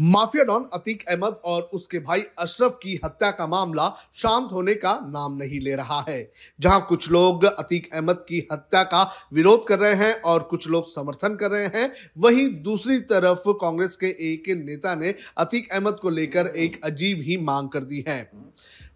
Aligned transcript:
Mafia 0.00 0.44
don 0.44 0.68
Atiq 0.72 1.04
Ahmed 1.08 1.40
और 1.44 1.62
उसके 1.62 1.98
भाई 1.98 2.22
अशरफ 2.38 2.78
की 2.82 2.98
हत्या 3.04 3.30
का 3.30 3.46
मामला 3.46 3.88
शांत 4.14 4.48
होने 4.52 4.74
का 4.74 4.92
नाम 5.02 5.36
नहीं 5.36 5.60
ले 5.60 5.74
रहा 5.74 6.04
है। 6.08 6.32
जहाँ 6.60 6.86
कुछ 6.88 7.10
लोग 7.10 7.44
अतीक 7.44 7.88
अहमद 7.94 8.24
की 8.28 8.46
हत्या 8.52 8.82
का 8.82 9.02
विरोध 9.32 9.66
कर 9.66 9.78
रहे 9.78 9.94
हैं 9.94 10.20
और 10.22 10.42
कुछ 10.42 10.68
लोग 10.68 10.86
समर्थन 10.86 11.34
कर 11.34 11.50
रहे 11.50 11.66
हैं, 11.66 11.90
वहीं 12.18 12.48
दूसरी 12.62 12.98
तरफ़ 12.98 13.42
कांग्रेस 13.48 13.96
के 13.96 14.06
एक 14.32 14.48
नेता 14.66 14.94
ने 14.94 15.14
अतीक 15.38 15.72
अहमद 15.72 15.98
को 16.02 16.10
लेकर 16.10 16.46
एक 16.46 16.80
अजीब 16.84 17.20
ही 17.22 17.36
मांग 17.36 17.68
कर 17.68 17.84
दी 17.84 18.04
है। 18.08 18.22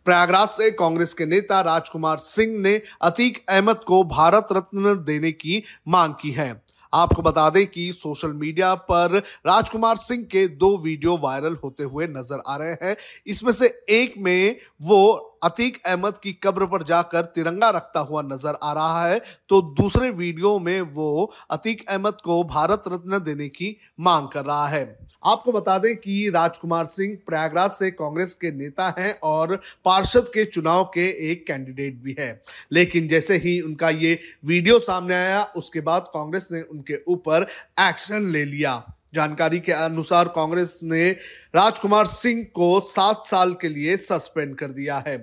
प्रयागराज 0.05 0.49
से 0.49 0.71
कांग्रेस 0.71 1.15
के 1.15 1.27
नेता 1.27 1.61
राजकुमार 1.61 2.19
सिंह 2.19 2.59
ने 2.59 2.81
अतीक 3.03 3.45
अहमद 3.49 3.77
को 3.77 4.03
भारत 4.05 4.47
रत्न 4.53 4.95
देने 5.05 5.33
की 5.33 5.63
मांग 5.89 6.15
की 6.21 6.31
है। 6.31 6.63
आपको 6.97 7.23
बता 7.23 7.49
दें 7.51 7.67
कि 7.67 7.91
सोशल 7.93 8.33
मीडिया 8.35 8.75
पर 8.91 9.17
राजकुमार 9.47 9.97
सिंह 9.99 10.25
के 10.25 10.47
दो 10.57 10.77
वीडियो 10.79 11.17
वायरल 11.17 11.57
होते 11.65 11.85
हुए 11.85 12.07
नज़र 12.09 12.43
आ 12.47 12.57
रहे 12.57 12.77
हैं। 12.83 12.97
इसमें 13.27 13.53
से 13.53 13.67
एक 13.91 14.15
में 14.19 14.57
वो 14.83 15.03
अतीक 15.43 15.81
अहमद 15.87 16.19
की 16.19 16.33
कब्र 16.43 16.67
पर 16.67 16.83
जाकर 16.83 17.25
तिरंगा 17.35 17.71
रखता 17.71 18.01
हुआ 18.01 18.23
नज़र 18.25 18.59
आ 18.63 18.73
रहा 18.73 19.07
है 19.07 19.21
तो 19.49 19.61
दूसरे 19.75 20.11
वीडियो 20.13 20.59
में 20.59 20.81
वो 20.81 21.33
अतीक 21.51 21.89
अहमद 21.89 22.21
को 22.25 22.43
भारत 22.47 22.83
रत्न 22.89 23.19
देने 23.25 23.49
की 23.49 23.77
मांग 24.01 24.29
कर 24.29 24.45
रहा 24.45 24.67
है। 24.69 24.85
आपको 25.25 25.53
बता 25.53 25.77
दें 25.79 25.95
कि 25.97 26.29
राजकुमार 26.31 26.87
सिंह 26.87 27.17
प्रयागराज 27.27 27.71
से 27.71 27.91
कांग्रेस 27.91 28.35
के 28.35 28.51
नेता 28.53 28.89
हैं 28.99 29.13
और 29.25 29.55
पार्षद 29.85 30.29
के 30.35 30.45
चुनाव 30.47 30.85
के 30.95 31.07
एक 31.31 31.47
कैंडिडेट 31.47 31.97
भी 32.03 32.17
है। 32.19 32.31
लेकिन 32.73 33.09
जैसे 33.09 33.37
ही 33.37 33.61
उनका 33.61 33.91
ये 33.91 34.19
वीडियो 34.45 34.79
सामने 34.81 35.15
आया, 35.15 35.43
उसके 35.57 35.81
बाद 35.81 36.11
कांग्रेस 36.15 36.49
ने 36.53 36.61
उनके 36.63 37.03
ऊपर 37.09 37.47
एक्शन 37.81 38.31
ले 38.33 38.45
लिया। 38.45 38.83
जानकारी 39.17 39.61
के 39.61 39.73
अनुसार 39.73 40.29
कांग्रेस 40.29 40.79
ने 40.83 41.11
राजकुमार 41.55 42.07
सिंह 42.07 42.43
को 42.55 42.81
सात 42.81 43.27
साल 43.27 43.55
के 43.61 43.69
लिए 43.69 43.97
सस्पेंड 43.97 44.57
कर 44.57 44.73
दिया 44.73 45.03
है। 45.07 45.17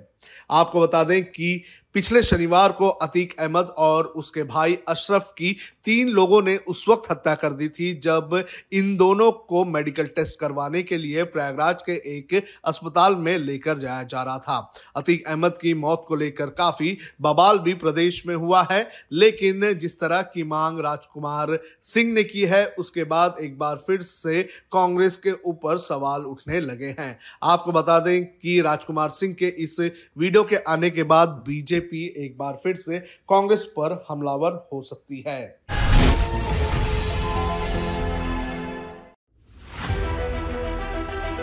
आपको 0.51 0.81
बता 0.81 1.03
दें 1.03 1.23
कि 1.23 1.61
पिछले 1.95 2.21
शनिवार 2.23 2.71
को 2.71 2.87
अतीक 2.89 3.35
अहमद 3.39 3.65
और 3.77 4.05
उसके 4.05 4.43
भाई 4.43 4.77
अशरफ 4.87 5.33
की 5.37 5.51
तीन 5.83 6.07
लोगों 6.09 6.41
ने 6.41 6.55
उस 6.57 6.85
वक्त 6.89 7.09
हत्या 7.11 7.33
कर 7.35 7.53
दी 7.53 7.67
थी, 7.69 7.93
जब 7.93 8.45
इन 8.73 8.95
दोनों 8.97 9.31
को 9.31 9.63
मेडिकल 9.65 10.05
टेस्ट 10.05 10.39
करवाने 10.39 10.81
के 10.83 10.97
लिए 10.97 11.23
प्रयागराज 11.23 11.81
के 11.81 11.91
एक 12.17 12.43
अस्पताल 12.65 13.15
में 13.15 13.37
लेकर 13.37 13.77
जाया 13.77 14.03
जा 14.03 14.23
रहा 14.23 14.37
था। 14.37 14.71
अतीक 14.95 15.27
अहमद 15.27 15.57
की 15.61 15.73
मौत 15.73 16.05
को 16.07 16.15
लेकर 16.15 16.49
काफ़ी 16.53 16.97
बवाल 17.21 17.59
भी 17.59 17.73
प्रदेश 17.73 18.25
में 18.27 18.35
हुआ 18.35 18.65
है, 18.71 18.89
लेकिन 19.11 19.73
जिस 19.73 19.99
तरह 19.99 20.21
की 20.23 20.43
मांग 20.45 20.79
राजकुमार 20.79 21.57
सिंह 21.83 22.11
ने 22.13 22.23
की 22.23 22.41
है, 22.41 22.65
उसके 22.69 23.03
बाद 23.03 23.35
एक 23.41 23.57
बार 23.59 23.75
फिर 23.87 24.01
से 24.01 24.41
कांग्रेस 24.71 25.17
के 25.17 25.31
ऊपर 25.45 25.77
सवाल 25.77 26.21
उठने 26.23 26.59
लगे 26.59 26.95
हैं। 26.99 27.17
आपको 27.43 27.71
बता 27.71 27.99
दें 27.99 28.25
कि 28.25 28.59
राजकुमार 28.61 29.09
सिंह 29.11 29.33
के 29.33 29.47
इस 29.47 29.77
वीडियो 30.17 30.43
के 30.49 30.55
आने 30.71 30.89
के 30.89 31.03
बाद 31.11 31.29
बीजेपी 31.47 32.05
एक 32.25 32.37
बार 32.37 32.59
फिर 32.63 32.75
से 32.85 32.99
कांग्रेस 33.29 33.65
पर 33.77 34.03
हमलावर 34.09 34.67
हो 34.73 34.81
सकती 34.91 35.23
है 35.27 35.41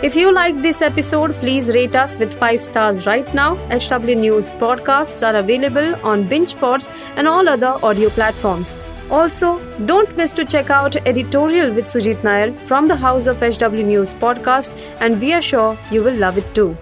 If 0.07 0.15
you 0.15 0.29
like 0.35 0.61
this 0.61 0.81
episode, 0.81 1.33
please 1.41 1.67
rate 1.73 1.95
us 1.95 2.17
with 2.17 2.33
5 2.37 2.59
stars 2.59 3.05
right 3.05 3.27
now. 3.39 3.49
HW 3.75 4.15
News 4.21 4.49
podcasts 4.61 5.21
are 5.27 5.35
available 5.35 5.93
on 6.03 6.27
BingePods 6.27 6.89
and 7.15 7.27
all 7.27 7.47
other 7.47 7.73
audio 7.89 8.09
platforms. 8.09 8.75
Also, 9.11 9.51
don't 9.85 10.17
miss 10.17 10.33
to 10.33 10.45
check 10.45 10.71
out 10.71 10.95
editorial 11.05 11.71
with 11.71 11.85
Sujit 11.85 12.23
Nair 12.23 12.53
from 12.65 12.87
the 12.87 12.95
House 12.95 13.27
of 13.27 13.39
HW 13.39 13.83
News 13.91 14.15
podcast 14.15 14.75
and 14.99 15.21
we 15.21 15.33
are 15.33 15.41
sure 15.41 15.77
you 15.91 16.01
will 16.03 16.15
love 16.15 16.39
it 16.39 16.55
too. 16.55 16.75